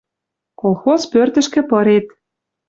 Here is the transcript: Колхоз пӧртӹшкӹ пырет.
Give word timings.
Колхоз 0.61 1.01
пӧртӹшкӹ 1.11 1.61
пырет. 1.69 2.05